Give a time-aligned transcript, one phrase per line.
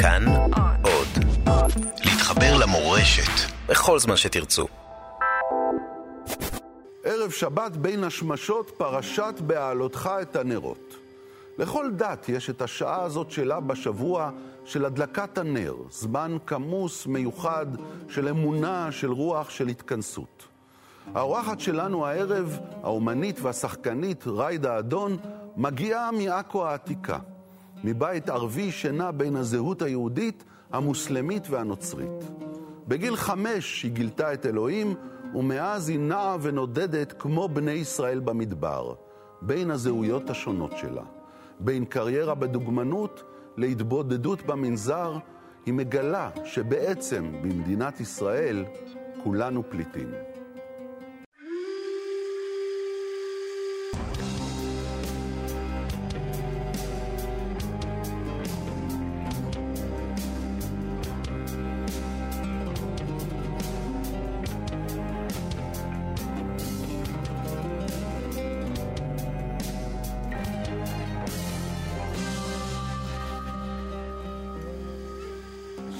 [0.00, 0.24] כאן
[0.82, 1.08] עוד.
[2.04, 4.66] להתחבר למורשת בכל זמן שתרצו.
[7.04, 10.96] ערב שבת בין השמשות, פרשת בהעלותך את הנרות.
[11.58, 14.30] לכל דת יש את השעה הזאת שלה בשבוע
[14.64, 17.66] של הדלקת הנר, זמן כמוס, מיוחד,
[18.08, 20.46] של אמונה, של רוח, של התכנסות.
[21.14, 25.16] האורחת שלנו הערב, האומנית והשחקנית ריידה אדון,
[25.56, 27.18] מגיעה מעכו העתיקה,
[27.84, 32.30] מבית ערבי שנע בין הזהות היהודית, המוסלמית והנוצרית.
[32.88, 34.94] בגיל חמש היא גילתה את אלוהים,
[35.34, 38.94] ומאז היא נעה ונודדת כמו בני ישראל במדבר,
[39.42, 41.04] בין הזהויות השונות שלה.
[41.60, 43.22] בין קריירה בדוגמנות
[43.56, 45.18] להתבודדות במנזר,
[45.66, 48.64] היא מגלה שבעצם במדינת ישראל
[49.24, 50.08] כולנו פליטים.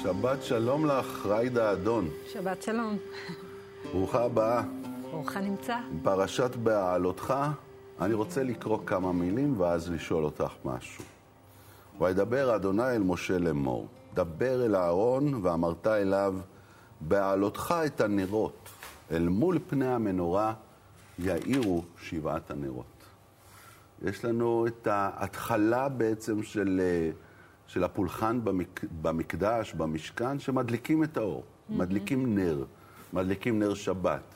[0.09, 2.09] שבת שלום לך, ריידה אדון.
[2.33, 2.97] שבת שלום.
[3.93, 4.63] ברוכה הבאה.
[5.03, 5.77] ברוך הנמצא.
[6.03, 7.35] פרשת בהעלותך,
[8.01, 11.05] אני רוצה לקרוא כמה מילים ואז לשאול אותך משהו.
[12.01, 16.35] וידבר אדוני אל משה לאמור, דבר אל אהרון ואמרת אליו,
[17.01, 18.69] בהעלותך את הנרות,
[19.11, 20.55] אל מול פני המנורה
[21.19, 23.05] יאירו שבעת הנרות.
[24.03, 26.81] יש לנו את ההתחלה בעצם של...
[27.69, 28.85] של הפולחן במק...
[29.03, 31.73] במקדש, במשכן, שמדליקים את האור, mm-hmm.
[31.73, 32.65] מדליקים נר,
[33.13, 34.35] מדליקים נר שבת.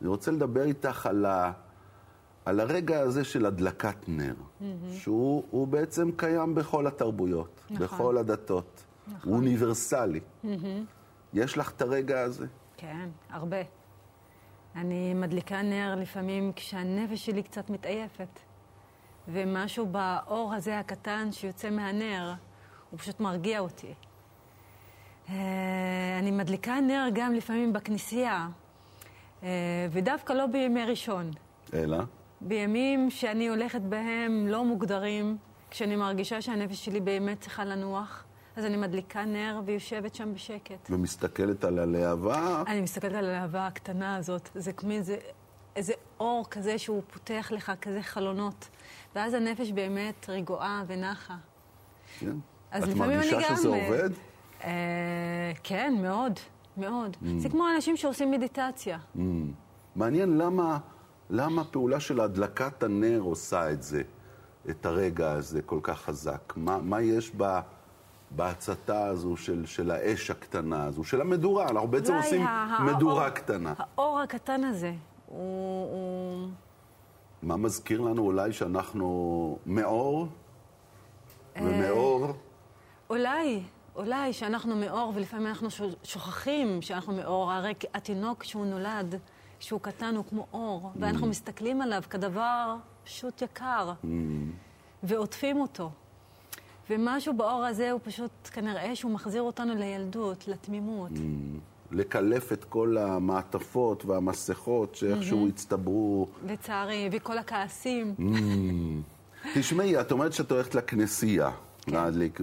[0.00, 1.52] אני רוצה לדבר איתך על, ה...
[2.44, 4.64] על הרגע הזה של הדלקת נר, mm-hmm.
[4.92, 7.86] שהוא בעצם קיים בכל התרבויות, נכון.
[7.86, 8.84] בכל הדתות.
[9.08, 9.32] נכון.
[9.32, 10.20] הוא אוניברסלי.
[10.20, 10.46] Mm-hmm.
[11.34, 12.46] יש לך את הרגע הזה?
[12.76, 13.62] כן, הרבה.
[14.76, 18.40] אני מדליקה נר לפעמים כשהנפש שלי קצת מתעייפת,
[19.28, 22.34] ומשהו באור הזה הקטן שיוצא מהנר,
[22.94, 23.94] הוא פשוט מרגיע אותי.
[25.28, 25.34] אה,
[26.18, 28.48] אני מדליקה נר גם לפעמים בכנסייה,
[29.42, 29.48] אה,
[29.90, 31.30] ודווקא לא בימי ראשון.
[31.72, 31.98] אלא?
[32.40, 35.36] בימים שאני הולכת בהם לא מוגדרים,
[35.70, 38.24] כשאני מרגישה שהנפש שלי באמת צריכה לנוח,
[38.56, 40.90] אז אני מדליקה נר ויושבת שם בשקט.
[40.90, 42.62] ומסתכלת על הלהבה?
[42.66, 44.48] אני מסתכלת על הלהבה הקטנה הזאת.
[44.54, 45.16] זה כמו איזה,
[45.76, 48.68] איזה אור כזה שהוא פותח לך, כזה חלונות.
[49.14, 51.36] ואז הנפש באמת רגועה ונחה.
[52.18, 52.36] כן.
[52.74, 53.38] אז לפעמים אני גם...
[53.38, 54.10] את מרגישה שזה עובד?
[54.64, 56.32] אה, כן, מאוד,
[56.76, 57.16] מאוד.
[57.22, 57.26] Mm.
[57.38, 58.98] זה כמו אנשים שעושים מדיטציה.
[59.16, 59.20] Mm.
[59.96, 60.78] מעניין למה,
[61.30, 64.02] למה פעולה של הדלקת הנר עושה את זה,
[64.70, 66.52] את הרגע הזה כל כך חזק.
[66.56, 67.60] מה, מה יש בה...
[68.36, 72.46] בהצתה הזו של, של האש הקטנה הזו, של המדורה, אנחנו בעצם עושים
[72.86, 73.72] מדורה האור, קטנה.
[73.78, 74.92] האור הקטן הזה
[75.26, 75.38] הוא,
[75.92, 76.48] הוא...
[77.42, 80.28] מה מזכיר לנו אולי שאנחנו מאור
[81.62, 82.34] ומאור?
[83.14, 83.60] אולי,
[83.96, 85.68] אולי שאנחנו מאור, ולפעמים אנחנו
[86.04, 87.52] שוכחים שאנחנו מאור.
[87.52, 89.14] הרי התינוק כשהוא נולד,
[89.60, 90.98] כשהוא קטן, הוא כמו אור, mm.
[91.00, 94.06] ואנחנו מסתכלים עליו כדבר פשוט יקר, mm.
[95.02, 95.90] ועוטפים אותו.
[96.90, 101.10] ומשהו באור הזה הוא פשוט, כנראה שהוא מחזיר אותנו לילדות, לתמימות.
[101.10, 101.60] Mm.
[101.90, 105.48] לקלף את כל המעטפות והמסכות שאיכשהו mm-hmm.
[105.48, 106.28] הצטברו.
[106.46, 108.14] לצערי, וכל הכעסים.
[108.18, 108.22] Mm.
[109.54, 111.50] תשמעי, את אומרת שאת הולכת לכנסייה.
[111.86, 111.92] כן.
[111.92, 112.40] להדליק.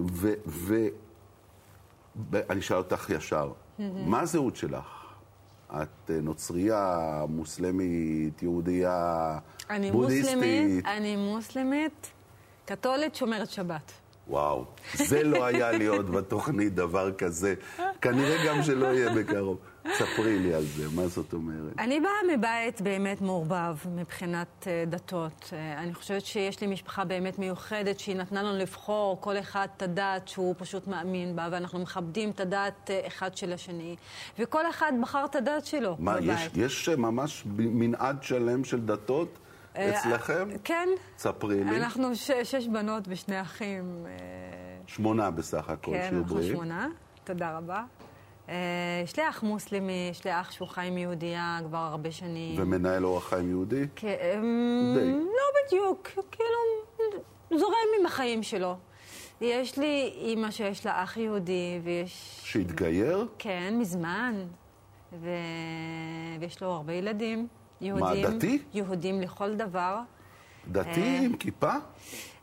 [2.32, 5.02] ואני אשאל אותך ישר, מה הזהות שלך?
[5.72, 9.38] את אה, נוצרייה, מוסלמית, יהודייה,
[9.70, 10.36] אני בודהיסטית?
[10.36, 12.12] מוסלמית, אני מוסלמית,
[12.66, 13.92] קתולית, שומרת שבת.
[14.28, 17.54] וואו, זה לא היה לי עוד בתוכנית, דבר כזה.
[18.02, 19.58] כנראה גם שלא יהיה בקרוב.
[19.90, 21.74] ספרי לי על זה, מה זאת אומרת?
[21.80, 25.44] אני באה מבית באמת מעורבב מבחינת uh, דתות.
[25.50, 29.82] Uh, אני חושבת שיש לי משפחה באמת מיוחדת שהיא נתנה לנו לבחור כל אחד את
[29.82, 33.96] הדת שהוא פשוט מאמין בה, ואנחנו מכבדים את הדת uh, אחד של השני.
[34.40, 36.58] וכל אחד בחר את הדת שלו מה, בבית.
[36.58, 39.38] יש, יש ממש מנעד שלם של דתות?
[39.74, 40.50] אצלכם?
[40.64, 40.90] כן.
[41.18, 41.78] ספרי לי.
[41.78, 44.06] אנחנו ש- שש בנות ושני אחים.
[44.88, 46.88] שמונה בסך הכל, כן, אנחנו שמונה.
[47.24, 47.84] תודה רבה.
[49.04, 52.56] יש לי אח מוסלמי, יש לי אח שהוא חי עם יהודייה כבר הרבה שנים.
[52.62, 53.86] ומנהל אורח חיים יהודי?
[53.96, 54.42] כן,
[54.96, 55.12] די.
[55.12, 58.76] לא בדיוק, כאילו, זורם עם החיים שלו.
[59.42, 62.40] יש לי אימא שיש לה אח יהודי, ויש...
[62.44, 63.28] שהתגייר?
[63.38, 64.36] כן, מזמן.
[65.14, 65.30] ו...
[66.40, 67.48] ויש לו הרבה ילדים.
[67.82, 68.60] יהודים, מה, דתי?
[68.74, 70.00] יהודים לכל דבר.
[70.72, 71.74] דתי אה, עם כיפה?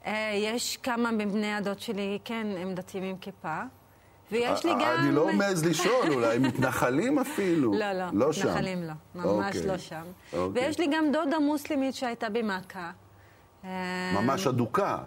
[0.07, 3.63] אה, יש כמה מבני הדוד שלי, כן, הם דתיים עם כיפה.
[4.33, 4.97] ויש לי גם...
[4.99, 7.73] אני לא מעז לשאול, אולי מתנחלים אפילו.
[7.79, 8.49] לא, לא, לא שם.
[8.49, 9.67] מתנחלים לא, ממש אוקיי.
[9.71, 10.03] לא שם.
[10.33, 10.63] אוקיי.
[10.67, 12.91] ויש לי גם דודה מוסלמית שהייתה במכה.
[13.65, 13.71] אה,
[14.23, 14.99] ממש אדוקה.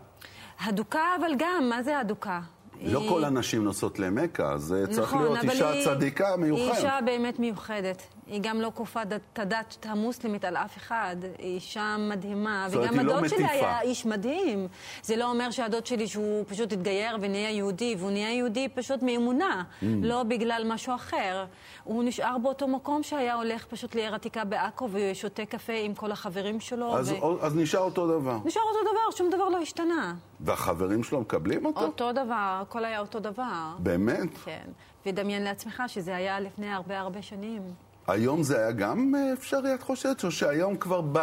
[0.59, 2.39] הדוקה, אבל גם, מה זה הדוקה?
[2.83, 6.75] לא היא- כל הנשים נוסעות למכה, זה צריך נכון, להיות אישה היא- צדיקה היא מיוחדת.
[6.77, 8.01] אישה באמת מיוחדת.
[8.31, 11.15] היא גם לא כופה את הדת המוסלמית על אף אחד.
[11.37, 12.67] היא אישה מדהימה.
[12.71, 13.53] וגם לא הדוד שלי מטיפה.
[13.53, 14.67] היה איש מדהים.
[15.03, 19.63] זה לא אומר שהדוד שלי שהוא פשוט התגייר ונהיה יהודי, והוא נהיה יהודי פשוט מאמונה,
[19.81, 19.85] Mm.
[20.01, 21.45] לא בגלל משהו אחר.
[21.83, 26.59] הוא נשאר באותו מקום שהיה הולך פשוט לעיר עתיקה בעכו ושותה קפה עם כל החברים
[26.59, 26.97] שלו.
[26.97, 27.41] אז, ו...
[27.41, 28.37] אז נשאר אותו דבר.
[28.45, 30.15] נשאר אותו דבר, שום דבר לא השתנה.
[30.39, 31.81] והחברים שלו מקבלים אותו?
[31.81, 33.67] אותו דבר, הכל היה אותו דבר.
[33.79, 34.37] באמת?
[34.45, 34.65] כן.
[35.05, 37.90] ודמיין לעצמך שזה היה לפני הרבה הרבה שנים.
[38.07, 40.23] היום זה היה גם אה, אפשרי, את חושבת?
[40.23, 41.17] או שהיום כבר ב,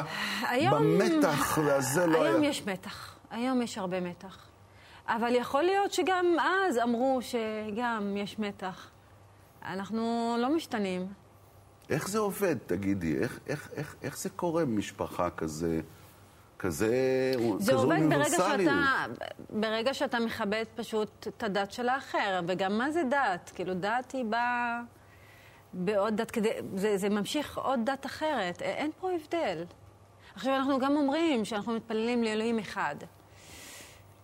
[0.48, 0.98] היום...
[0.98, 2.32] במתח והזה לא היה?
[2.32, 3.16] היום יש מתח.
[3.30, 4.48] היום יש הרבה מתח.
[5.08, 8.90] אבל יכול להיות שגם אז אמרו שגם יש מתח.
[9.64, 11.06] אנחנו לא משתנים.
[11.90, 13.18] איך זה עובד, תגידי?
[13.18, 15.80] איך, איך, איך, איך זה קורה במשפחה כזה,
[16.58, 16.94] כזה,
[17.58, 18.28] זה כזו עובד ברגע?
[18.28, 19.04] שאתה,
[19.50, 23.50] ברגע שאתה מכבד פשוט את הדת של האחר, וגם מה זה דת?
[23.54, 24.80] כאילו, דת היא באה
[25.72, 29.64] בעוד דת, כדי, זה, זה ממשיך עוד דת אחרת, אין פה הבדל.
[30.34, 32.96] עכשיו, אנחנו גם אומרים שאנחנו מתפללים לאלוהים אחד.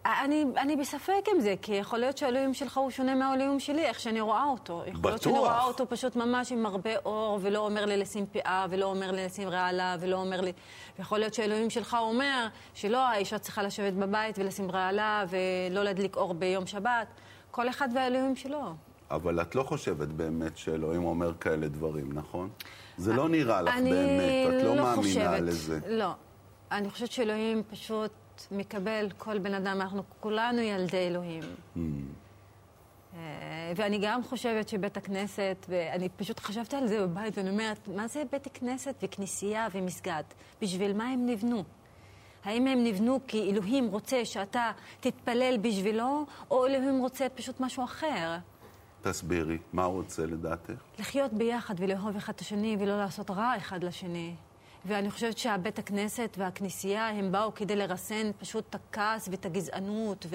[0.07, 4.01] אני, אני בספק עם זה, כי יכול להיות שהאלוהים שלך הוא שונה מהאלוהים שלי, איך
[4.01, 4.83] שאני רואה אותו.
[4.87, 5.47] יכול להיות שאני בטוח.
[5.47, 9.25] רואה אותו פשוט ממש עם הרבה אור, ולא אומר לי לשים פאה, ולא אומר לי
[9.25, 10.53] לשים רעלה, ולא אומר לי...
[10.99, 16.35] יכול להיות שהאלוהים שלך אומר שלא, האישה צריכה לשבת בבית ולשים רעלה, ולא להדליק אור
[16.35, 17.07] ביום שבת.
[17.51, 18.75] כל אחד והאלוהים שלו.
[19.11, 22.49] אבל את לא חושבת באמת שאלוהים אומר כאלה דברים, נכון?
[22.97, 25.81] זה לא נראה לך באמת, את לא, מאמינה חושבת, לזה.
[25.89, 26.11] לא.
[26.71, 28.13] אני חושבת שאלוהים פשוט
[28.51, 31.43] מקבל כל בן אדם, אנחנו כולנו ילדי אלוהים.
[31.77, 38.09] אה, ואני גם חושבת שבית הכנסת, ואני פשוט חשבתי על זה בבית, ואני אומרת, מה
[38.09, 40.23] זה בית כנסת וכנסייה ומסגד?
[40.63, 41.65] בשביל מה הם נבנו?
[42.45, 44.71] האם הם נבנו כי אלוהים רוצה שאתה
[45.01, 48.37] תתפלל בשבילו, או אלוהים רוצה פשוט משהו אחר?
[49.05, 50.71] תסבירי, מה הוא רוצה לדעתך?
[50.99, 54.35] לחיות ביחד ולאהוב אחד את השני ולא לעשות רע אחד לשני.
[54.87, 60.27] ואני חושבת שהבית הכנסת והכנסייה הם באו כדי לרסן פשוט את הכעס ואת הגזענות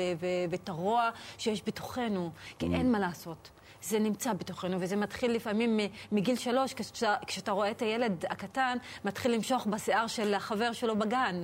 [0.50, 3.50] ואת הרוע שיש בתוכנו, כי אין מה לעשות.
[3.83, 5.80] זה נמצא בתוכנו, וזה מתחיל לפעמים
[6.12, 11.36] מגיל שלוש, כשאתה, כשאתה רואה את הילד הקטן, מתחיל למשוך בשיער של החבר שלו בגן.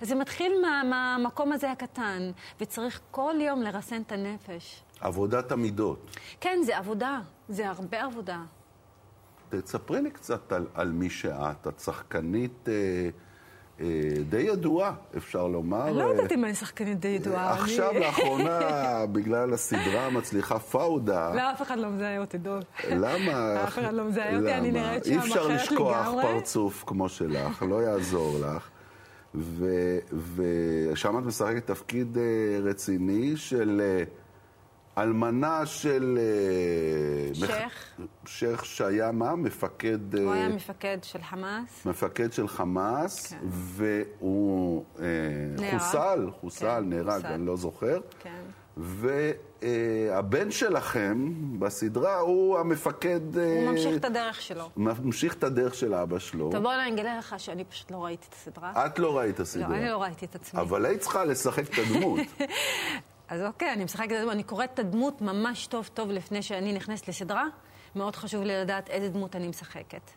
[0.00, 4.82] אז זה מתחיל מה- מהמקום הזה הקטן, וצריך כל יום לרסן את הנפש.
[5.00, 6.16] עבודת המידות.
[6.40, 8.42] כן, זה עבודה, זה הרבה עבודה.
[9.50, 11.66] תספרי לי קצת על, על מי שאת.
[11.68, 12.74] את שחקנית אה,
[13.80, 13.86] אה,
[14.28, 15.88] די ידועה, אפשר לומר.
[15.88, 17.52] אני לא אה, יודעת אם אני שחקנית די ידועה.
[17.52, 18.60] אני- עכשיו, לאחרונה,
[19.12, 22.62] בגלל הסדרה המצליחה פאודה, לא, אף אחד לא מזהה אותי, דוב.
[22.90, 23.62] למה?
[23.64, 24.70] אף אחד לא מזהה אותי, אני?
[24.70, 26.22] נראית שם אי אפשר אחרת לשכוח לגמרי.
[26.22, 28.68] פרצוף כמו שלך, לא יעזור לך.
[30.34, 32.22] ושם את משחקת תפקיד אה,
[32.62, 34.04] רציני של אה,
[34.98, 36.18] אלמנה של...
[36.18, 37.72] אה, שייח.
[38.26, 39.36] שייח שהיה מה?
[39.36, 40.14] מפקד...
[40.14, 41.86] הוא אה, היה מפקד של חמאס.
[41.86, 43.38] מפקד של חמאס, כן.
[43.42, 45.04] והוא אה,
[45.58, 45.78] נהרג.
[45.78, 47.26] חוסל, חוסל, כן, נהרג, חוסל.
[47.26, 48.00] אני לא זוכר.
[48.18, 48.42] כן.
[48.76, 53.36] והבן שלכם בסדרה הוא המפקד...
[53.36, 54.70] הוא ממשיך את הדרך שלו.
[54.76, 56.50] ממשיך את הדרך של אבא שלו.
[56.52, 58.86] טוב, בוא אני אגלה לך שאני פשוט לא ראיתי את הסדרה.
[58.86, 59.76] את לא ראית את לא, הסדרה.
[59.76, 60.60] אני לא ראיתי את עצמי.
[60.60, 62.20] אבל היית צריכה לשחק את הדמות.
[63.28, 67.44] אז אוקיי, אני משחקת אני קוראת את הדמות ממש טוב טוב לפני שאני נכנסת לסדרה.
[67.96, 70.10] מאוד חשוב לי לדעת איזה דמות אני משחקת.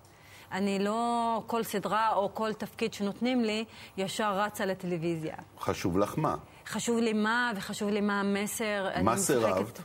[0.52, 3.66] אני לא כל סדרה או כל תפקיד שנותנים לי,
[3.98, 5.36] ישר רצה לטלוויזיה.
[5.60, 6.36] חשוב לך מה?
[6.66, 8.88] חשוב לי מה, וחשוב לי מה המסר.
[9.04, 9.82] מה סירבת?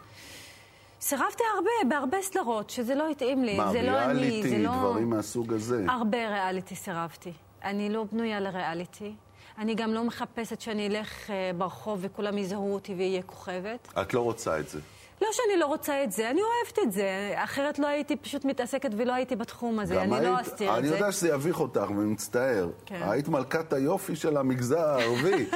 [1.00, 3.56] סירבתי הרבה, בהרבה סדרות, שזה לא התאים לי.
[3.56, 4.70] מה, זה לא אני, ריאליטי, זה לא...
[4.70, 5.84] דברים מהסוג הזה?
[5.88, 7.32] הרבה ריאליטי סירבתי.
[7.64, 9.14] אני לא בנויה לריאליטי.
[9.58, 13.88] אני גם לא מחפשת שאני אלך אה, ברחוב וכולם יזהו אותי ואהיה כוכבת.
[14.02, 14.80] את לא רוצה את זה.
[15.22, 17.32] לא שאני לא רוצה את זה, אני אוהבת את זה.
[17.34, 20.02] אחרת לא הייתי פשוט מתעסקת ולא הייתי בתחום הזה.
[20.02, 20.94] אני לא אסתיר את אני זה.
[20.94, 22.70] יודע שזה יביך אותך, ואני מצטער.
[22.86, 23.00] כן.
[23.10, 25.46] היית מלכת היופי של המגזר הערבי.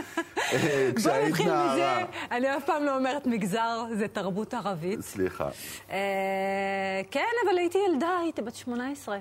[0.52, 1.46] אה, בוא נתחיל.
[1.46, 1.98] מזה,
[2.30, 5.00] אני אף פעם לא אומרת מגזר, זה תרבות ערבית.
[5.00, 5.48] סליחה.
[5.90, 5.96] אה,
[7.10, 9.18] כן, אבל הייתי ילדה, הייתי בת 18.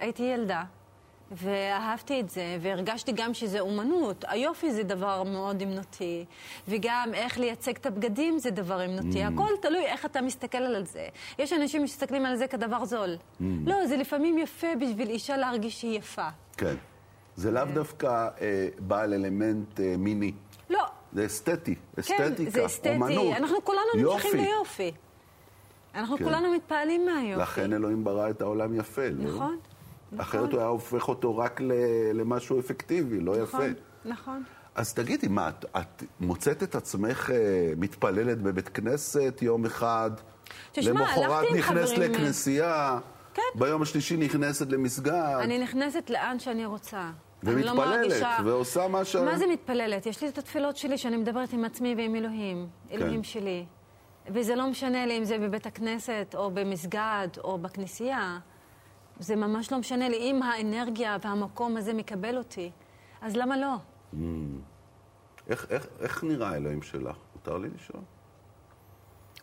[0.00, 0.62] הייתי ילדה,
[1.36, 4.24] ואהבתי את זה, והרגשתי גם שזה אומנות.
[4.28, 6.24] היופי זה דבר מאוד אמנותי,
[6.68, 9.22] וגם איך לייצג את הבגדים זה דבר אמנותי.
[9.22, 11.08] הכל תלוי איך אתה מסתכל על זה.
[11.38, 13.16] יש אנשים שמסתכלים על זה כדבר זול.
[13.40, 16.28] לא, זה לפעמים יפה בשביל אישה להרגיש שהיא יפה.
[16.56, 16.74] כן.
[17.36, 20.32] זה לאו דווקא אה, בעל אלמנט אה, מיני.
[20.70, 20.84] לא.
[21.12, 22.88] זה אסתטי, כן, אסתטיקה, זה אסתטי.
[22.88, 23.36] אומנות.
[23.36, 24.12] אנחנו כולנו.
[24.12, 24.92] נמשכים ליופי.
[25.94, 26.24] אנחנו כן.
[26.24, 27.42] כולנו מתפעלים מהיופי.
[27.42, 29.24] לכן אלוהים ברא את העולם יפה, לא?
[29.24, 29.58] נכון.
[30.18, 30.52] אחרת נכון.
[30.52, 31.60] הוא היה הופך אותו רק
[32.14, 33.58] למשהו אפקטיבי, לא יפה.
[33.58, 34.42] נכון, נכון.
[34.74, 37.36] אז תגידי, מה, את, את מוצאת את עצמך אה,
[37.76, 40.10] מתפללת בבית כנסת יום אחד,
[40.72, 42.98] תשמע, למחרת נכנסת לכנסייה,
[43.34, 43.42] כן.
[43.54, 47.10] ביום השלישי נכנסת למסגד, אני נכנסת לאן שאני רוצה.
[47.42, 49.16] לא ומתפללת, מרגישה- ועושה מה ש...
[49.16, 50.06] מה זה מתפללת?
[50.06, 52.66] יש לי את התפילות שלי שאני מדברת עם עצמי ועם אלוהים.
[52.90, 53.64] אלוהים שלי.
[54.30, 58.38] וזה לא משנה לי אם זה בבית הכנסת, או במסגד, או בכנסייה.
[59.22, 62.70] זה ממש לא משנה לי אם האנרגיה והמקום הזה מקבל אותי.
[63.20, 63.74] אז למה לא?
[65.48, 67.16] איך, איך, איך נראה האלוהים שלך?
[67.34, 68.02] מותר לי לשאול?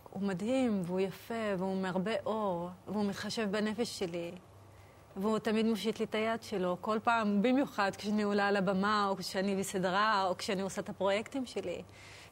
[0.10, 4.32] הוא מדהים, והוא יפה, והוא מהרבה אור, והוא מתחשב בנפש שלי.
[5.18, 9.18] והוא תמיד מושיט לי את היד שלו, כל פעם, במיוחד כשאני עולה על הבמה, או
[9.18, 11.82] כשאני בסדרה, או כשאני עושה את הפרויקטים שלי.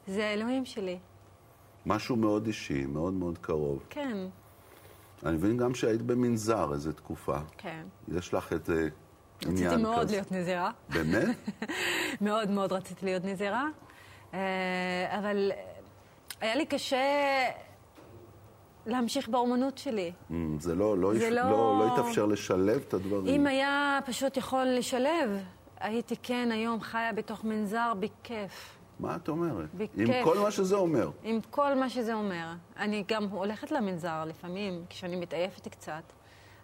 [0.06, 0.98] זה האלוהים שלי.
[1.86, 3.86] משהו מאוד אישי, מאוד מאוד קרוב.
[3.90, 4.16] כן,
[5.26, 7.36] אני מבין גם שהיית במנזר איזה תקופה.
[7.58, 7.82] כן.
[8.08, 8.74] יש לך את אה,
[9.46, 10.12] עניין רציתי מאוד כזה.
[10.14, 10.70] להיות נזירה.
[10.88, 11.36] באמת?
[12.20, 13.66] מאוד מאוד רציתי להיות נזירה.
[14.34, 14.38] אה,
[15.18, 15.52] אבל
[16.40, 16.98] היה לי קשה
[18.86, 20.12] להמשיך באומנות שלי.
[20.30, 23.26] Mm, זה לא, לא, זה יש- לא- לא, לא התאפשר לשלב את הדברים.
[23.40, 25.30] אם היה פשוט יכול לשלב,
[25.80, 28.77] הייתי כן היום חיה בתוך מנזר בכיף.
[29.00, 29.74] מה את אומרת?
[29.74, 30.08] בכיף.
[30.08, 31.10] עם כל מה שזה אומר.
[31.22, 32.52] עם כל מה שזה אומר.
[32.76, 36.02] אני גם הולכת למנזר לפעמים, כשאני מתעייפת קצת.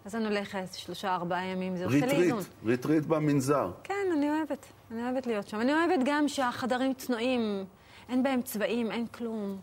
[0.05, 2.43] אז אני הולכת שלושה, ארבעה ימים, זה עושה לי ריטריט, איזון.
[2.65, 3.71] ריטריט במנזר.
[3.83, 4.65] כן, אני אוהבת.
[4.91, 5.61] אני אוהבת להיות שם.
[5.61, 7.65] אני אוהבת גם שהחדרים צנועים,
[8.09, 9.57] אין בהם צבעים, אין כלום.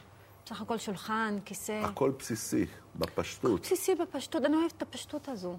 [0.45, 1.81] בסך הכל שולחן, כיסא.
[1.85, 3.61] הכל בסיסי, בפשטות.
[3.61, 5.57] בסיסי בפשטות, אני אוהבת את הפשטות הזו.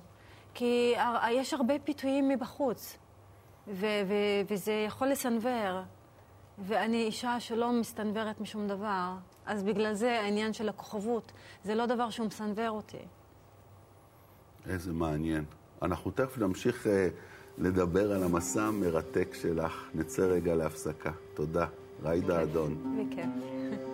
[0.54, 0.94] כי
[1.32, 2.98] יש הרבה פיתויים מבחוץ,
[3.68, 5.82] ו- ו- וזה יכול לסנוור.
[6.60, 9.14] ואני אישה שלא מסתנוורת משום דבר,
[9.46, 11.32] אז בגלל זה העניין של הכוכבות,
[11.64, 12.98] זה לא דבר שהוא מסנוור אותי.
[14.70, 15.44] איזה מעניין.
[15.82, 17.08] אנחנו תכף נמשיך אה,
[17.58, 19.90] לדבר על המסע המרתק שלך.
[19.96, 21.12] נצא רגע להפסקה.
[21.34, 21.66] תודה.
[22.04, 22.98] ריידה אדון.
[22.98, 23.93] בכיף.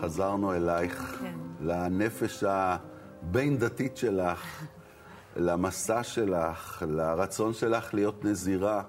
[0.00, 1.34] חזרנו אלייך, כן.
[1.60, 4.64] לנפש הבין-דתית שלך,
[5.36, 8.82] למסע שלך, לרצון שלך להיות נזירה,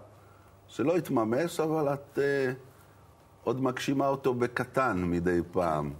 [0.68, 2.22] שלא התממש, אבל את uh,
[3.44, 5.94] עוד מגשימה אותו בקטן מדי פעם.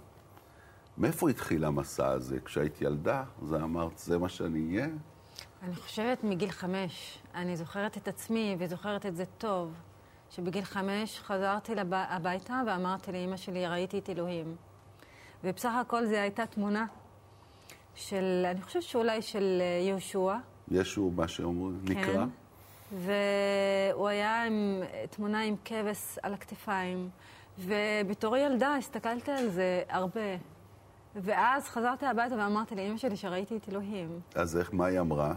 [0.98, 2.40] מאיפה התחיל המסע הזה?
[2.44, 4.88] כשהיית ילדה, זה אמרת, זה מה שאני אהיה?
[5.62, 7.18] אני חושבת מגיל חמש.
[7.34, 9.72] אני זוכרת את עצמי וזוכרת את זה טוב,
[10.30, 11.86] שבגיל חמש חזרתי לב...
[11.92, 14.56] הביתה ואמרתי לאימא שלי, ראיתי את אלוהים.
[15.44, 16.86] ובסך הכל זו הייתה תמונה
[17.94, 20.34] של, אני חושבת שאולי של אה, יהושע.
[20.70, 22.24] ישו, מה שאומרים, נקרא.
[22.92, 27.10] והוא היה עם תמונה עם כבש על הכתפיים.
[27.58, 30.36] ובתור ילדה הסתכלתי על זה הרבה.
[31.16, 34.20] ואז חזרתי הביתה ואמרתי לאימא שלי שראיתי את אלוהים.
[34.34, 35.34] אז איך, מה היא אמרה?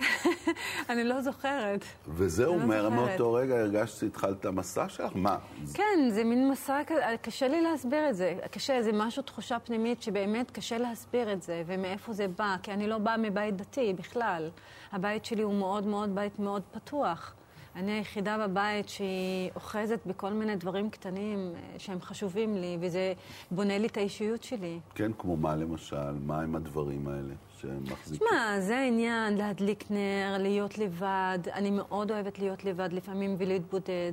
[0.90, 1.84] אני לא זוכרת.
[2.08, 2.90] וזהו, לא.
[2.90, 5.12] מאותו רגע הרגשת שהתחלת המסע שלך?
[5.14, 5.38] מה?
[5.74, 8.38] כן, זה מין מסע כזה, קשה לי להסביר את זה.
[8.50, 12.86] קשה, זה משהו, תחושה פנימית שבאמת קשה להסביר את זה, ומאיפה זה בא, כי אני
[12.86, 14.50] לא באה מבית דתי בכלל.
[14.92, 17.34] הבית שלי הוא מאוד מאוד בית מאוד פתוח.
[17.76, 23.12] אני היחידה בבית שהיא אוחזת בכל מיני דברים קטנים אה, שהם חשובים לי, וזה
[23.50, 24.80] בונה לי את האישיות שלי.
[24.94, 26.12] כן, כמו מה למשל?
[26.26, 28.26] מה הם הדברים האלה שמחזיקים?
[28.28, 31.38] תשמע, זה העניין, להדליק נר, להיות לבד.
[31.52, 34.12] אני מאוד אוהבת להיות לבד לפעמים ולהתבודד.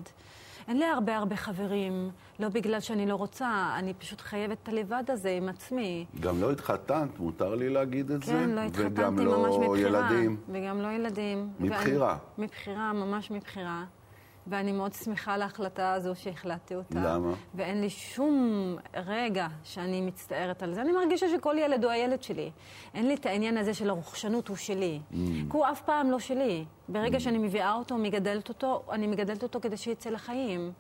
[0.68, 2.10] אין לי הרבה הרבה חברים,
[2.40, 6.06] לא בגלל שאני לא רוצה, אני פשוט חייבת את הלבד הזה עם עצמי.
[6.20, 8.32] גם לא התחתנת, מותר לי להגיד את זה?
[8.32, 10.12] כן, לא התחתנתי וגם ממש לא מבחירה.
[10.12, 10.38] ילדים.
[10.52, 11.50] וגם לא ילדים.
[11.60, 12.18] מבחירה.
[12.38, 13.84] ואני, מבחירה, ממש מבחירה.
[14.48, 17.00] ואני מאוד שמחה על ההחלטה הזו שהחלטתי אותה.
[17.04, 17.34] למה?
[17.56, 18.76] ואין לי שום
[19.06, 20.82] רגע שאני מצטערת על זה.
[20.82, 22.52] אני מרגישה שכל ילד הוא הילד שלי.
[22.94, 25.00] אין לי את העניין הזה של הרוחשנות הוא שלי.
[25.12, 25.16] Mm.
[25.52, 26.66] כי הוא אף פעם לא שלי.
[26.90, 30.72] ברגע שאני מביאה אותו, מגדלת אותו, אני מגדלת אותו כדי שיצא לחיים.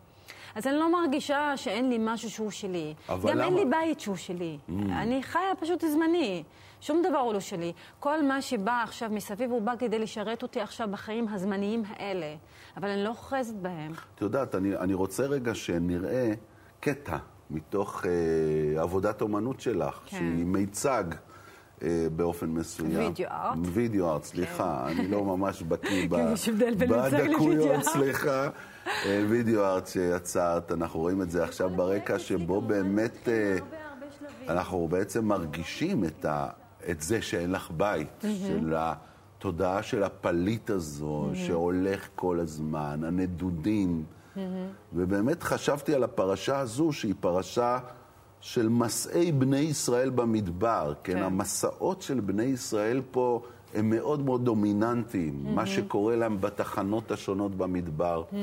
[0.55, 2.93] אז אני לא מרגישה שאין לי משהו שהוא שלי.
[3.09, 3.55] גם אין למה?
[3.55, 4.57] לי בית שהוא שלי.
[4.69, 6.43] אני חיה פשוט זמני.
[6.85, 7.73] שום דבר הוא לא שלי.
[7.99, 12.35] כל מה שבא עכשיו מסביב, הוא בא כדי לשרת אותי עכשיו בחיים הזמניים האלה.
[12.77, 13.91] אבל אני לא אוחזת בהם.
[14.15, 16.33] את יודעת, אני, אני רוצה רגע שנראה
[16.79, 17.17] קטע
[17.49, 20.17] מתוך אה, עבודת אומנות שלך, כן.
[20.17, 21.03] שהיא מיצג
[21.83, 22.99] אה, באופן מסוים.
[22.99, 23.57] וידאו ארט.
[23.61, 27.83] וידאו ארט, סליחה, אני לא ממש בקיא כן, בדקויות.
[27.83, 28.49] סליחה.
[28.87, 33.29] אה, וידאו ארט שיצרת, אנחנו רואים את זה עכשיו ברקע, שבו באמת...
[34.19, 34.49] שלבים.
[34.49, 36.49] אנחנו בעצם מרגישים את, ה,
[36.89, 38.25] את זה שאין לך בית, mm-hmm.
[38.47, 41.37] של התודעה של הפליט הזו, mm-hmm.
[41.37, 44.03] שהולך כל הזמן, הנדודים.
[44.03, 44.39] Mm-hmm.
[44.93, 47.79] ובאמת חשבתי על הפרשה הזו, שהיא פרשה
[48.41, 50.93] של מסעי בני ישראל במדבר.
[51.03, 53.41] כן, כן המסעות של בני ישראל פה
[53.73, 55.49] הם מאוד מאוד דומיננטיים, mm-hmm.
[55.49, 58.23] מה שקורה להם בתחנות השונות במדבר.
[58.31, 58.35] Mm-hmm.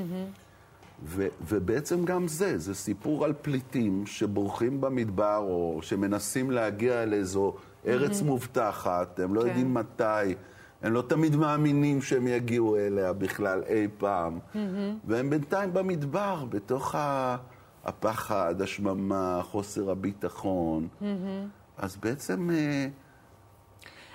[1.04, 7.54] ו- ובעצם גם זה, זה סיפור על פליטים שבורחים במדבר או שמנסים להגיע לאיזו
[7.86, 8.24] ארץ mm-hmm.
[8.24, 9.46] מובטחת, הם לא כן.
[9.46, 10.34] יודעים מתי,
[10.82, 14.58] הם לא תמיד מאמינים שהם יגיעו אליה בכלל אי פעם, mm-hmm.
[15.04, 16.94] והם בינתיים במדבר, בתוך
[17.84, 20.88] הפחד, השממה, חוסר הביטחון.
[21.00, 21.04] Mm-hmm.
[21.78, 22.50] אז בעצם...
[22.50, 22.86] אה,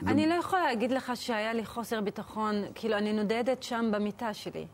[0.07, 4.67] אני לא יכולה להגיד לך שהיה לי חוסר ביטחון, כאילו, אני נודדת שם במיטה שלי.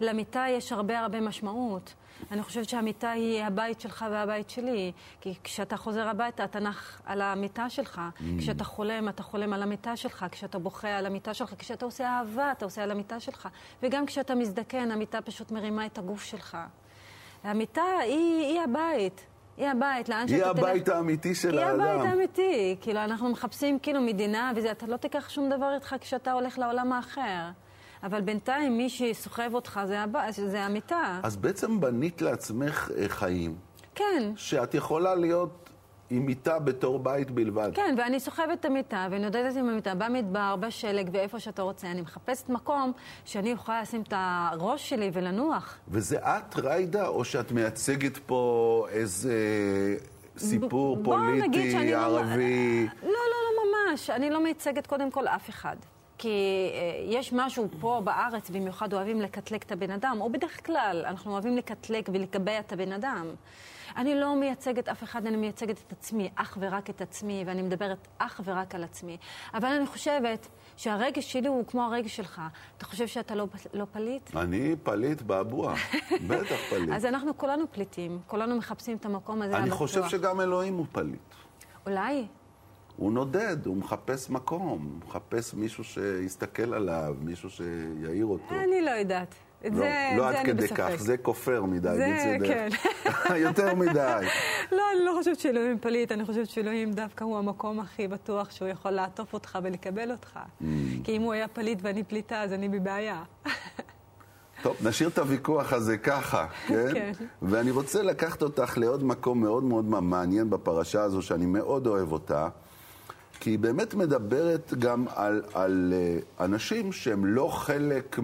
[0.00, 1.94] למיטה יש הרבה הרבה משמעות.
[2.30, 4.92] אני חושבת שהמיטה היא הבית שלך והבית שלי.
[5.20, 8.00] כי כשאתה חוזר הביתה, אתה נח על המיטה שלך.
[8.00, 8.22] Mm.
[8.38, 10.26] כשאתה חולם, אתה חולם על המיטה שלך.
[10.30, 11.54] כשאתה בוכה על המיטה שלך.
[11.58, 13.48] כשאתה עושה אהבה, אתה עושה על המיטה שלך.
[13.82, 16.58] וגם כשאתה מזדקן, המיטה פשוט מרימה את הגוף שלך.
[17.44, 19.26] המיטה היא, היא הבית.
[19.56, 20.56] היא הבית, לאן שאתה תלך...
[20.56, 21.80] היא הבית האמיתי של היא האדם.
[21.80, 22.76] היא הבית האמיתי.
[22.80, 27.50] כאילו, אנחנו מחפשים כאילו מדינה, ואתה לא תיקח שום דבר איתך כשאתה הולך לעולם האחר.
[28.04, 30.16] אבל בינתיים מי שסוחב אותך זה, הב...
[30.30, 31.20] זה המיטה.
[31.22, 33.56] אז בעצם בנית לעצמך אה, חיים.
[33.94, 34.32] כן.
[34.36, 35.70] שאת יכולה להיות
[36.10, 37.70] עם מיטה בתור בית בלבד.
[37.74, 41.90] כן, ואני סוחבת את המיטה ונודדת עם המיטה במדבר, בשלג ואיפה שאתה רוצה.
[41.90, 42.92] אני מחפשת מקום
[43.24, 45.78] שאני יכולה לשים את הראש שלי ולנוח.
[45.88, 49.34] וזה את, ריידה, או שאת מייצגת פה איזה
[50.38, 52.86] סיפור ב- פוליטי, לא- ערבי?
[53.02, 54.10] לא, לא, לא ממש.
[54.10, 55.76] אני לא מייצגת קודם כל אף אחד.
[56.18, 56.28] כי
[56.72, 61.32] אה, יש משהו פה בארץ, במיוחד אוהבים לקטלג את הבן אדם, או בדרך כלל אנחנו
[61.32, 63.26] אוהבים לקטלג ולקבע את הבן אדם.
[63.96, 68.08] אני לא מייצגת אף אחד, אני מייצגת את עצמי, אך ורק את עצמי, ואני מדברת
[68.18, 69.16] אך ורק על עצמי.
[69.54, 72.42] אבל אני חושבת שהרגש שלי הוא כמו הרגש שלך.
[72.76, 74.36] אתה חושב שאתה לא, לא פליט?
[74.36, 75.74] אני פליט באבוע,
[76.28, 76.90] בטח פליט.
[76.92, 81.20] אז אנחנו כולנו פליטים, כולנו מחפשים את המקום הזה אני חושב שגם אלוהים הוא פליט.
[81.86, 82.26] אולי.
[82.96, 88.54] הוא נודד, הוא מחפש מקום, הוא מחפש מישהו שיסתכל עליו, מישהו שיעיר אותו.
[88.54, 89.34] אני לא יודעת.
[89.64, 92.68] לא, זה, לא זה עד כדי כך, זה כופר מדי, זה, כן.
[93.46, 94.26] יותר מדי.
[94.72, 98.68] לא, אני לא חושבת שאלוהים פליט, אני חושבת שאלוהים דווקא הוא המקום הכי בטוח שהוא
[98.68, 100.38] יכול לעטוף אותך ולקבל אותך.
[100.38, 100.64] Mm.
[101.04, 103.22] כי אם הוא היה פליט ואני פליטה, אז אני בבעיה.
[104.62, 106.92] טוב, נשאיר את הוויכוח הזה ככה, כן?
[106.92, 107.12] כן.
[107.42, 112.48] ואני רוצה לקחת אותך לעוד מקום מאוד מאוד מעניין בפרשה הזו, שאני מאוד אוהב אותה.
[113.40, 118.18] כי היא באמת מדברת גם על, על uh, אנשים שהם לא חלק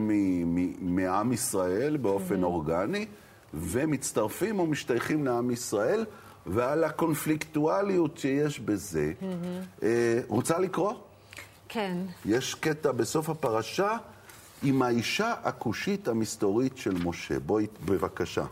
[0.80, 2.46] מעם ישראל באופן mm-hmm.
[2.46, 3.06] אורגני,
[3.54, 6.04] ומצטרפים או משתייכים לעם ישראל,
[6.46, 9.12] ועל הקונפליקטואליות שיש בזה.
[9.20, 9.84] Mm-hmm.
[10.28, 10.92] רוצה לקרוא?
[11.68, 11.96] כן.
[12.24, 13.96] יש קטע בסוף הפרשה
[14.62, 17.38] עם האישה הכושית המסתורית של משה.
[17.38, 18.44] בואי, בבקשה.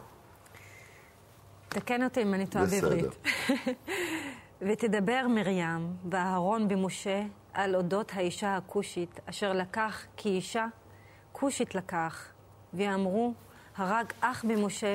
[1.69, 3.05] תקן אותי אם אני טועה בעברית.
[4.63, 10.67] ותדבר מרים ואהרון במשה על אודות האישה הכושית, אשר לקח כי אישה
[11.33, 12.33] כושית לקח,
[12.75, 13.35] ואמרו,
[13.77, 14.95] הרג אח במשה,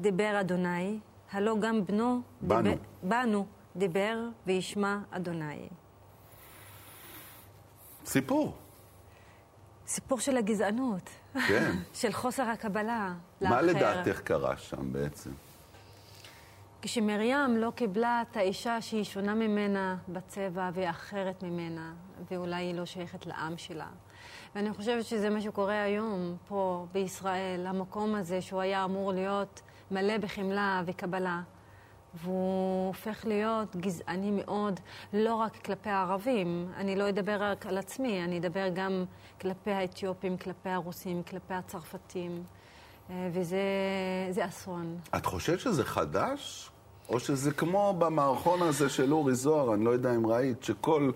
[0.00, 0.98] דיבר אדוני,
[1.32, 5.68] הלא גם בנו, בנו, דיבר, בנו דיבר וישמע אדוני.
[8.04, 8.56] סיפור.
[9.86, 11.10] סיפור של הגזענות.
[11.48, 11.72] כן.
[12.00, 13.54] של חוסר הקבלה לאחר.
[13.54, 15.30] מה לדעתך קרה שם בעצם?
[16.82, 21.92] כשמרים לא קיבלה את האישה שהיא שונה ממנה בצבע והיא אחרת ממנה,
[22.30, 23.88] ואולי היא לא שייכת לעם שלה.
[24.54, 30.18] ואני חושבת שזה מה שקורה היום פה בישראל, המקום הזה שהוא היה אמור להיות מלא
[30.18, 31.40] בחמלה וקבלה.
[32.14, 34.80] והוא הופך להיות גזעני מאוד,
[35.12, 36.72] לא רק כלפי הערבים.
[36.76, 39.04] אני לא אדבר רק על עצמי, אני אדבר גם
[39.40, 42.44] כלפי האתיופים, כלפי הרוסים, כלפי הצרפתים.
[43.10, 44.96] אה, וזה אסון.
[45.16, 46.70] את חושבת שזה חדש?
[47.08, 51.10] או שזה כמו במערכון הזה של אורי זוהר, אני לא יודע אם ראית, שכל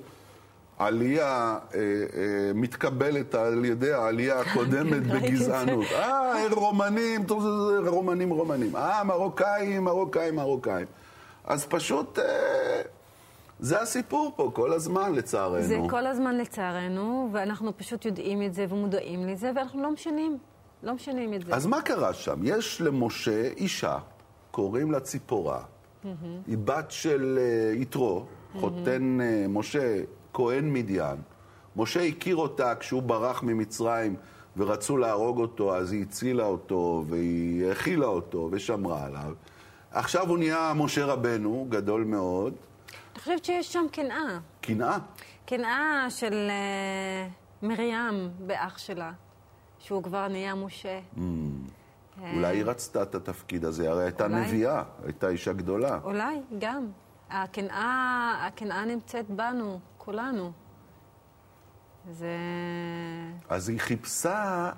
[0.78, 5.84] עלייה אה, אה, מתקבלת על ידי העלייה הקודמת בגזענות.
[5.92, 7.26] אה, רומנים,
[7.86, 8.76] רומנים רומנים.
[8.76, 10.86] אה, מרוקאים, מרוקאים, מרוקאים.
[11.44, 12.18] אז פשוט...
[12.18, 12.82] אה,
[13.60, 15.62] זה הסיפור פה כל הזמן, לצערנו.
[15.62, 20.38] זה כל הזמן לצערנו, ואנחנו פשוט יודעים את זה ומודעים לזה, ואנחנו לא משנים.
[20.84, 21.54] לא משנים את זה.
[21.54, 22.40] אז מה קרה שם?
[22.42, 23.98] יש למשה אישה,
[24.50, 25.60] קוראים לה ציפורה.
[25.60, 26.06] Mm-hmm.
[26.46, 28.58] היא בת של uh, יתרו, mm-hmm.
[28.60, 31.16] חותן uh, משה, כהן מדיין.
[31.76, 34.16] משה הכיר אותה כשהוא ברח ממצרים
[34.56, 39.32] ורצו להרוג אותו, אז היא הצילה אותו והיא האכילה אותו ושמרה עליו.
[39.90, 42.54] עכשיו הוא נהיה משה רבנו, גדול מאוד.
[43.18, 44.38] חושבת שיש שם קנאה.
[44.60, 44.98] קנאה?
[45.46, 46.50] קנאה של
[47.62, 49.12] uh, מרים באח שלה,
[49.84, 51.00] שהוא כבר נהיה משה.
[51.16, 51.20] Mm.
[52.34, 54.40] אולי היא רצתה את התפקיד הזה, הרי הייתה אולי...
[54.40, 55.98] נביאה, הייתה אישה גדולה.
[56.04, 56.86] אולי, גם.
[57.30, 60.52] הקנאה, הקנאה נמצאת בנו, כולנו.
[62.10, 62.36] זה...
[63.48, 64.70] אז היא חיפשה,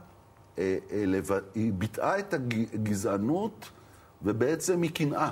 [0.58, 1.30] אה, אה, לב...
[1.54, 3.70] היא ביטאה את הגזענות
[4.22, 5.30] ובעצם היא קנאה.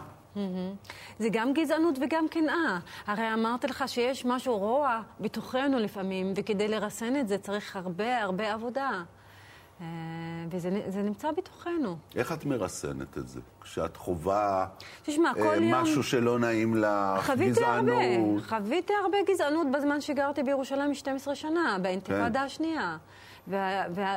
[1.19, 2.79] זה גם גזענות וגם קנאה.
[3.07, 8.53] הרי אמרתי לך שיש משהו רוע בתוכנו לפעמים, וכדי לרסן את זה צריך הרבה הרבה
[8.53, 9.03] עבודה.
[9.81, 9.87] אה,
[10.51, 11.97] וזה נמצא בתוכנו.
[12.15, 13.41] איך את מרסנת את זה?
[13.61, 14.67] כשאת חווה
[15.03, 16.03] תשמע, אה, כל משהו יום...
[16.03, 17.95] שלא נעים לך, חוויתי גזענות?
[17.95, 22.47] הרבה, חוויתי הרבה גזענות בזמן שגרתי בירושלים 12 שנה, באינתיפאדה כן.
[22.47, 22.97] השנייה.
[23.49, 24.17] וה, וה,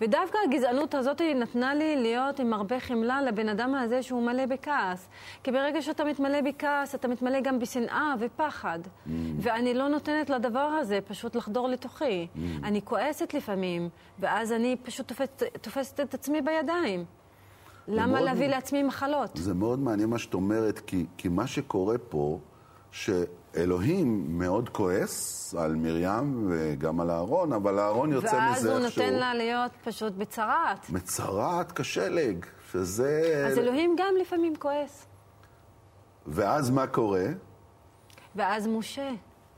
[0.00, 5.08] ודווקא הגזענות הזאת נתנה לי להיות עם הרבה חמלה לבן אדם הזה שהוא מלא בכעס.
[5.42, 8.78] כי ברגע שאתה מתמלא בכעס, אתה מתמלא גם בשנאה ופחד.
[8.84, 9.10] Mm.
[9.38, 12.26] ואני לא נותנת לדבר הזה פשוט לחדור לתוכי.
[12.26, 12.38] Mm.
[12.64, 17.04] אני כועסת לפעמים, ואז אני פשוט תופסת, תופסת את עצמי בידיים.
[17.88, 19.30] למה להביא לעצמי מחלות?
[19.34, 22.38] זה מאוד מעניין מה שאת אומרת, כי, כי מה שקורה פה...
[23.54, 28.64] שאלוהים מאוד כועס על מרים וגם על אהרון, אבל אהרון יוצא מזה איכשהו...
[28.64, 30.90] ואז הוא נותן לה להיות פשוט בצרעת.
[30.90, 33.44] מצרעת כשלג, שזה...
[33.46, 35.06] אז אלוהים גם לפעמים כועס.
[36.26, 37.26] ואז מה קורה?
[38.36, 39.10] ואז משה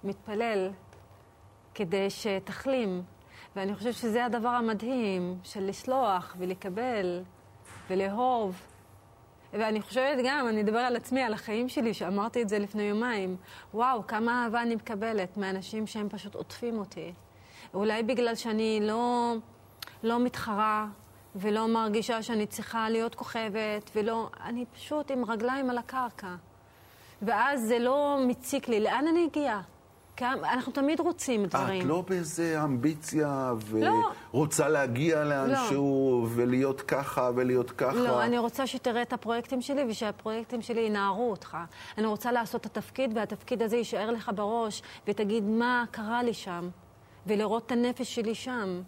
[0.05, 0.71] מתפלל
[1.75, 3.03] כדי שתחלים.
[3.57, 7.23] ואני חושבת שזה הדבר המדהים של לסלוח ולקבל
[7.91, 8.61] ולאהוב.
[9.59, 13.37] ואני חושבת גם, אני אדבר על עצמי, על החיים שלי, שאמרתי את זה לפני יומיים.
[13.75, 17.13] וואו, כמה אהבה אני מקבלת מאנשים שהם פשוט עוטפים אותי.
[17.75, 19.35] אולי בגלל שאני לא,
[20.03, 20.87] לא מתחרה
[21.37, 24.31] ולא מרגישה שאני צריכה להיות כוכבת, ולא...
[24.45, 26.35] אני פשוט עם רגליים על הקרקע.
[27.23, 28.81] ואז זה לא מציק לי.
[28.81, 29.29] לאן אני
[30.17, 30.53] אגיע?
[30.53, 31.81] אנחנו תמיד רוצים דברים.
[31.81, 33.55] את לא באיזה אמביציה
[34.33, 34.73] ורוצה לא.
[34.73, 36.29] להגיע לאנשהו לא.
[36.35, 37.95] ולהיות ככה ולהיות ככה.
[37.95, 41.57] לא, אני רוצה שתראה את הפרויקטים שלי ושהפרויקטים שלי ינערו אותך.
[41.99, 46.69] אני רוצה לעשות את התפקיד והתפקיד הזה יישאר לך בראש ותגיד מה קרה לי שם
[47.27, 48.83] ולראות את הנפש שלי שם.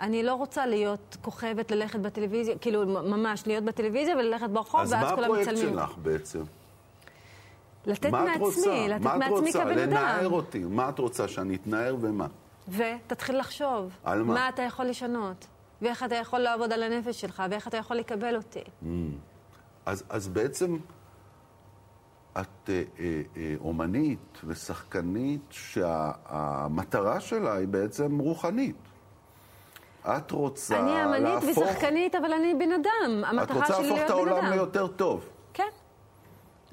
[0.00, 5.32] אני לא רוצה להיות כוכבת, ללכת בטלוויזיה, כאילו ממש להיות בטלוויזיה וללכת ברחוב ואז כולם
[5.32, 5.38] מצלמים.
[5.48, 6.42] אז מה הפרויקט שלך בעצם?
[7.86, 9.78] לתת מעצמי, לתת מעצמי כבן אדם.
[9.78, 10.64] לנער אותי.
[10.64, 12.26] מה את רוצה, שאני אתנער ומה?
[12.68, 13.90] ותתחיל לחשוב.
[14.04, 14.34] על מה?
[14.34, 15.46] מה אתה יכול לשנות,
[15.82, 18.60] ואיך אתה יכול לעבוד על הנפש שלך, ואיך אתה יכול לקבל אותי.
[18.60, 18.86] Mm.
[19.86, 20.76] אז, אז בעצם
[22.40, 28.76] את אה, אה, אה, אומנית ושחקנית שהמטרה שלה היא בעצם רוחנית.
[30.06, 30.90] את רוצה להפוך...
[30.90, 33.24] אני אמנית ושחקנית, אבל אני בן אדם.
[33.24, 33.62] המטרה שלי להיות בן אדם.
[33.66, 35.28] את רוצה להפוך את העולם ליותר טוב.
[35.54, 35.68] כן.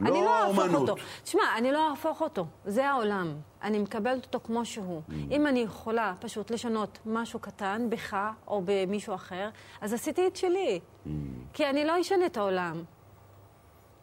[0.04, 0.96] לא אני לא אהפוך אותו.
[1.24, 2.46] תשמע, אני לא אהפוך אותו.
[2.66, 3.34] זה העולם.
[3.62, 5.02] אני מקבלת אותו כמו שהוא.
[5.10, 5.14] Mm.
[5.32, 9.50] אם אני יכולה פשוט לשנות משהו קטן בך או במישהו אחר,
[9.82, 10.80] אז עשיתי את שלי.
[10.80, 11.10] Mm.
[11.54, 12.84] כי אני לא אשנה את העולם.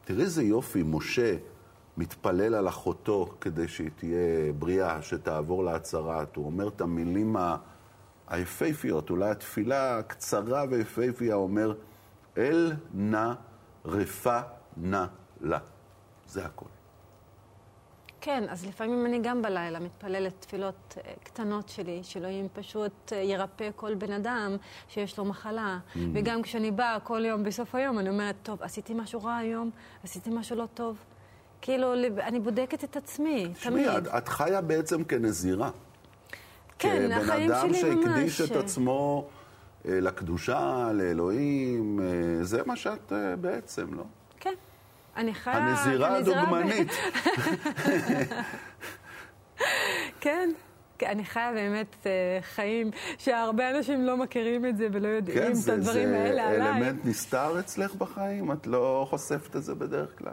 [0.04, 1.36] תראי איזה יופי, משה
[1.96, 6.36] מתפלל על אחותו כדי שהיא תהיה בריאה, שתעבור להצהרת.
[6.36, 7.36] הוא אומר את המילים
[8.28, 11.74] היפהפיות, אולי התפילה הקצרה ויפהפייה, אומר,
[12.38, 13.32] אל נא
[13.84, 14.40] רפא
[14.76, 15.04] נא
[15.40, 15.58] לה.
[16.30, 16.66] זה הכל.
[18.20, 23.70] כן, אז לפעמים אני גם בלילה מתפללת תפילות אה, קטנות שלי, שאלוהים פשוט אה, ירפא
[23.76, 24.56] כל בן אדם
[24.88, 25.78] שיש לו מחלה.
[25.78, 25.98] Mm.
[26.14, 29.70] וגם כשאני באה כל יום בסוף היום, אני אומרת, טוב, עשיתי משהו רע היום,
[30.04, 30.98] עשיתי משהו לא טוב.
[31.62, 33.56] כאילו, אני בודקת את עצמי, תמיד.
[33.56, 35.70] שמי, את, את חיה בעצם כנזירה.
[36.78, 37.80] כן, החיים שלי ממש...
[37.80, 39.28] כבן אדם שהקדיש את עצמו
[39.88, 42.00] אה, לקדושה, לאלוהים,
[42.42, 44.04] זה מה שאת בעצם, לא?
[45.24, 45.26] כן.
[45.26, 45.54] אני חיה...
[45.54, 46.92] הנזירה הדוגמנית.
[50.20, 50.50] כן.
[51.06, 52.06] אני חיה באמת uh,
[52.42, 56.58] חיים שהרבה אנשים לא מכירים את זה ולא יודעים כן, את הדברים האלה עליי.
[56.58, 58.52] כן, זה אלמנט נסתר אצלך בחיים?
[58.52, 60.32] את לא חושפת את זה בדרך כלל?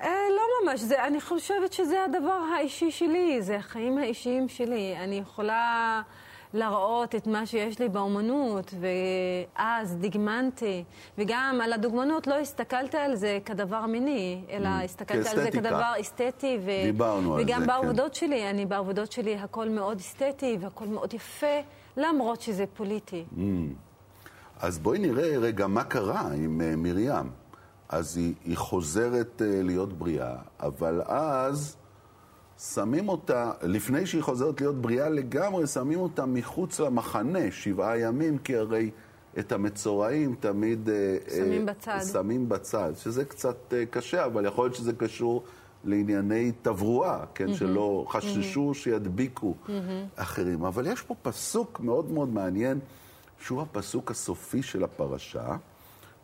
[0.00, 4.96] Uh, לא ממש, זה, אני חושבת שזה הדבר האישי שלי, זה החיים האישיים שלי.
[4.96, 6.02] אני יכולה...
[6.54, 10.84] להראות את מה שיש לי באומנות, ואז דגמנתי.
[11.18, 15.92] וגם על הדוגמנות לא הסתכלתי על זה כדבר מיני, אלא mm, הסתכלתי על זה כדבר
[16.00, 16.58] אסתטי.
[16.64, 16.70] ו...
[16.84, 17.58] דיברנו על זה, כן.
[17.58, 21.60] וגם בעבודות שלי, אני בעבודות שלי הכל מאוד אסתטי והכל מאוד יפה,
[21.96, 23.24] למרות שזה פוליטי.
[23.36, 23.40] Mm.
[24.60, 27.30] אז בואי נראה רגע מה קרה עם uh, מרים.
[27.88, 31.76] אז היא, היא חוזרת uh, להיות בריאה, אבל אז...
[32.58, 38.56] שמים אותה, לפני שהיא חוזרת להיות בריאה לגמרי, שמים אותה מחוץ למחנה שבעה ימים, כי
[38.56, 38.90] הרי
[39.38, 40.88] את המצורעים תמיד...
[40.88, 41.98] אה, שמים אה, בצד.
[42.12, 45.42] שמים בצד, שזה קצת אה, קשה, אבל יכול להיות שזה קשור
[45.84, 47.56] לענייני תברואה, כן, mm-hmm.
[47.56, 48.74] שלא חששו mm-hmm.
[48.74, 49.70] שידביקו mm-hmm.
[50.16, 50.64] אחרים.
[50.64, 52.78] אבל יש פה פסוק מאוד מאוד מעניין,
[53.40, 55.56] שהוא הפסוק הסופי של הפרשה.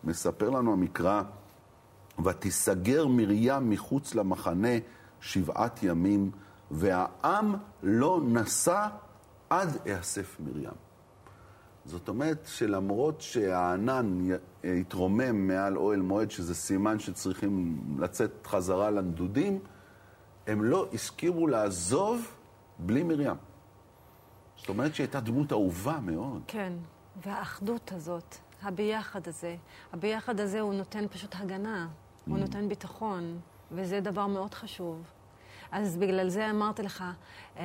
[0.05, 1.23] מספר לנו המקרא,
[2.25, 4.79] ותיסגר מרים מחוץ למחנה
[5.25, 6.31] שבעת ימים,
[6.71, 8.89] והעם לא נסע
[9.51, 10.75] עד אאסף מרים.
[11.85, 14.19] זאת אומרת שלמרות שהענן
[14.65, 19.59] התרומם מעל אוהל מועד, שזה סימן שצריכים לצאת חזרה לנדודים,
[20.47, 22.35] הם לא הסכימו לעזוב
[22.79, 23.37] בלי מרים.
[24.57, 26.43] זאת אומרת שהייתה דמות אהובה מאוד.
[26.47, 26.73] כן,
[27.23, 29.57] והאחדות הזאת, הביחד הזה,
[29.93, 32.31] הביחד הזה הוא נותן פשוט הגנה, mm.
[32.31, 33.39] הוא נותן ביטחון,
[33.75, 35.03] וזה דבר מאוד חשוב.
[35.75, 37.05] אז בגלל זה אמרתי לך,
[37.59, 37.65] אה,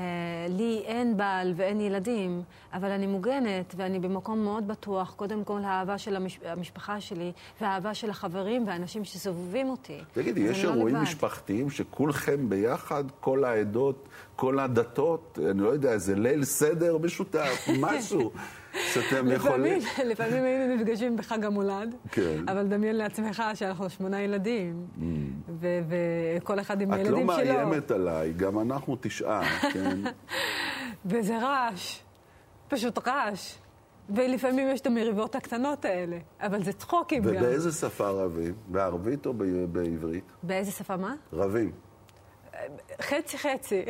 [0.49, 2.41] לי אין בעל ואין ילדים,
[2.73, 6.39] אבל אני מוגנת ואני במקום מאוד בטוח, קודם כל האהבה של המש...
[6.45, 9.97] המשפחה שלי והאהבה של החברים והאנשים שסובבים אותי.
[10.13, 15.91] תגידי, יש לא אירועים לא משפחתיים שכולכם ביחד, כל העדות, כל הדתות, אני לא יודע,
[15.91, 18.31] איזה ליל סדר משותף, משהו.
[18.73, 19.79] שאתם יכולים...
[20.05, 22.49] לפעמים היינו נפגשים בחג המולד, כן.
[22.49, 25.01] אבל דמיין לעצמך שאנחנו שמונה ילדים, mm.
[25.59, 27.41] וכל אחד עם הילדים שלו.
[27.41, 29.99] את לא מאיימת עליי, גם אנחנו תשעה, כן?
[31.09, 31.99] וזה רעש,
[32.67, 33.55] פשוט רעש.
[34.15, 37.29] ולפעמים יש את המריבות הקטנות האלה, אבל זה צחוקים גם.
[37.29, 38.53] ובאיזה שפה רבים?
[38.67, 39.33] בערבית או
[39.71, 40.31] בעברית?
[40.43, 41.15] באיזה שפה מה?
[41.33, 41.71] רבים.
[43.01, 43.85] חצי חצי.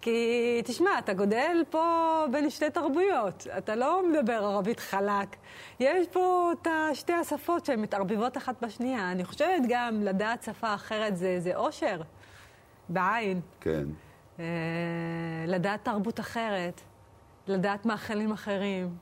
[0.00, 5.36] כי תשמע, אתה גודל פה בין שתי תרבויות, אתה לא מדבר ערבית חלק.
[5.80, 9.12] יש פה את שתי השפות שהן מתערבבות אחת בשנייה.
[9.12, 12.00] אני חושבת גם לדעת שפה אחרת זה, זה אושר,
[12.88, 13.40] בעין.
[13.60, 13.84] כן.
[14.38, 14.44] אה,
[15.46, 16.80] לדעת תרבות אחרת,
[17.46, 18.96] לדעת מאכלים אחרים.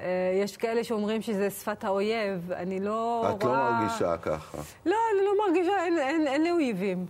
[0.00, 0.06] אה,
[0.42, 3.68] יש כאלה שאומרים שזה שפת האויב, אני לא את רואה...
[3.68, 4.58] את לא מרגישה ככה.
[4.86, 7.06] לא, אני לא מרגישה, אין, אין, אין לי אויבים.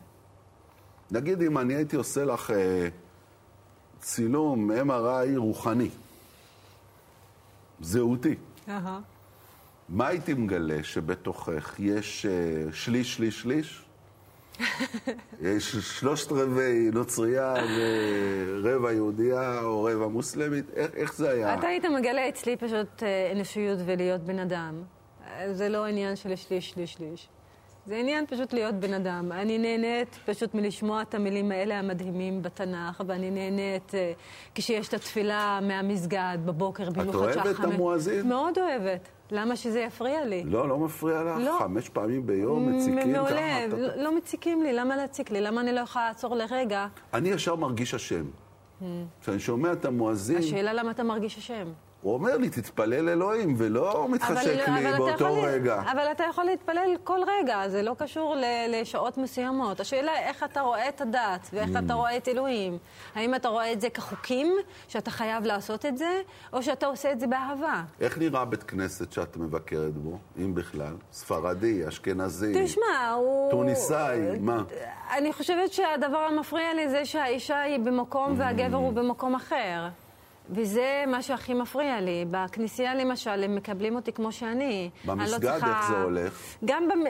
[1.10, 2.88] נגיד אם אני הייתי עושה לך אה,
[4.00, 5.90] צילום MRI רוחני,
[7.80, 8.34] זהותי,
[8.68, 8.70] uh-huh.
[9.88, 13.84] מה הייתי מגלה שבתוכך יש אה, שליש, שליש, שליש?
[15.40, 20.64] יש שלושת רבעי נוצרייה ורבע יהודייה או רבע מוסלמית?
[20.74, 21.54] איך, איך זה היה?
[21.54, 24.82] אתה היית מגלה אצלי פשוט אה, אנושיות ולהיות בן אדם.
[25.52, 27.28] זה לא עניין של שליש, שליש, שליש.
[27.88, 29.32] זה עניין פשוט להיות בן אדם.
[29.32, 33.94] אני נהנית פשוט מלשמוע את המילים האלה המדהימים בתנ"ך, ואני נהנית uh,
[34.54, 37.36] כשיש את התפילה מהמסגד בבוקר, במיוחד שעה חמש.
[37.36, 38.28] את אוהבת את המואזין?
[38.28, 39.08] מאוד אוהבת.
[39.30, 40.42] למה שזה יפריע לי?
[40.46, 41.38] לא, לא מפריע לך?
[41.44, 41.58] לא.
[41.60, 43.30] חמש פעמים ביום מציקים מעולה.
[43.30, 43.66] ככה?
[43.68, 45.40] מעולה, לא, לא מציקים לי, למה להציק לי?
[45.40, 46.86] למה אני לא יכולה לעצור לרגע?
[47.14, 48.24] אני ישר מרגיש אשם.
[48.80, 48.84] Hmm.
[49.20, 50.38] כשאני שומע את המואזין...
[50.38, 51.68] השאלה למה אתה מרגיש אשם.
[52.02, 55.82] הוא אומר לי, תתפלל אלוהים, ולא מתחשק אבל, לי אבל באותו יכול, רגע.
[55.92, 58.36] אבל אתה יכול להתפלל כל רגע, זה לא קשור
[58.68, 59.80] לשעות מסוימות.
[59.80, 61.78] השאלה היא איך אתה רואה את הדת, ואיך mm.
[61.84, 62.78] אתה רואה את אלוהים.
[63.14, 64.54] האם אתה רואה את זה כחוקים,
[64.88, 66.20] שאתה חייב לעשות את זה,
[66.52, 67.82] או שאתה עושה את זה באהבה?
[68.00, 70.94] איך נראה בית כנסת שאת מבקרת בו, אם בכלל?
[71.12, 72.64] ספרדי, אשכנזי?
[72.64, 73.50] תשמע, הוא...
[73.50, 74.62] טוניסאי, מה?
[75.16, 78.40] אני חושבת שהדבר המפריע לי זה שהאישה היא במקום mm.
[78.42, 79.88] והגבר הוא במקום אחר.
[80.50, 82.24] וזה מה שהכי מפריע לי.
[82.30, 84.90] בכנסייה למשל, הם מקבלים אותי כמו שאני.
[85.04, 85.78] במסגד לא צריכה...
[85.78, 86.42] איך זה הולך?
[86.64, 87.00] גם במ...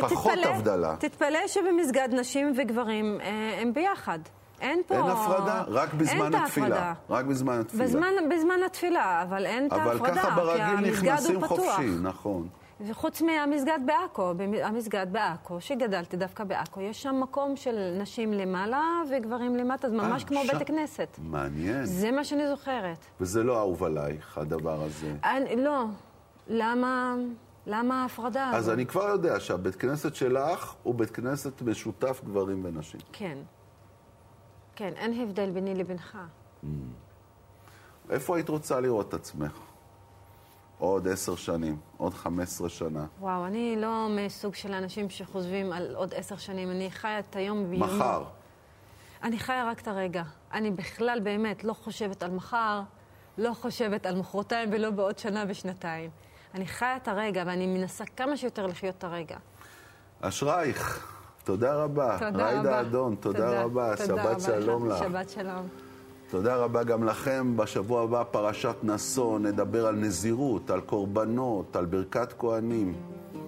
[0.00, 0.96] פחות תתפלא, הבדלה.
[0.98, 4.18] תתפלא שבמסגד נשים וגברים אה, הם ביחד.
[4.60, 4.94] אין פה...
[4.94, 5.62] אין הפרדה?
[5.68, 6.92] רק בזמן התפילה.
[7.10, 7.84] רק בזמן התפילה.
[7.84, 9.92] בזמן, בזמן התפילה, אבל אין את ההפרדה.
[9.92, 12.48] אבל ככה ברגיל נכנסים חופשי, נכון.
[12.80, 19.56] וחוץ מהמסגד בעכו, המסגד בעכו, שגדלתי דווקא בעכו, יש שם מקום של נשים למעלה וגברים
[19.56, 20.50] למטה, זה ממש 아, כמו ש...
[20.50, 21.18] בית הכנסת.
[21.22, 21.84] מעניין.
[21.84, 22.98] זה מה שאני זוכרת.
[23.20, 25.14] וזה לא אהוב עלייך, הדבר הזה.
[25.24, 25.84] אני, לא.
[26.48, 27.14] למה...
[27.66, 28.58] למה ההפרדה הזאת?
[28.58, 33.00] אז אני כבר יודע שהבית כנסת שלך הוא בית כנסת משותף גברים ונשים.
[33.12, 33.38] כן.
[34.74, 36.18] כן, אין הבדל ביני לבינך.
[36.64, 36.66] Mm.
[38.10, 39.65] איפה היית רוצה לראות את עצמך?
[40.78, 43.04] עוד עשר שנים, עוד חמש עשרה שנה.
[43.20, 46.70] וואו, אני לא מסוג של אנשים שחושבים על עוד עשר שנים.
[46.70, 47.86] אני חיה את היום ביומו.
[47.86, 48.24] מחר.
[49.22, 50.22] אני חיה רק את הרגע.
[50.52, 52.80] אני בכלל באמת לא חושבת על מחר,
[53.38, 56.10] לא חושבת על מחרתיים ולא בעוד שנה ושנתיים.
[56.54, 59.36] אני חיה את הרגע ואני מנסה כמה שיותר לחיות את הרגע.
[60.20, 61.12] אשרייך,
[61.44, 62.16] תודה רבה.
[62.18, 62.46] תודה רבה.
[62.46, 63.96] ריידה אדון, תודה, תודה רבה.
[63.96, 64.98] תודה שבת רבה שלום לך.
[64.98, 65.85] שבת שלום.
[66.30, 67.56] תודה רבה גם לכם.
[67.56, 72.94] בשבוע הבא פרשת נשוא, נדבר על נזירות, על קורבנות, על ברכת כהנים.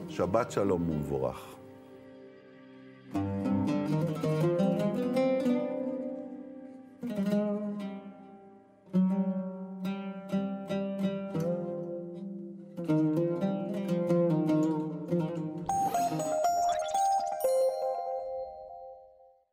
[0.09, 1.58] שבת שלום ומבורך.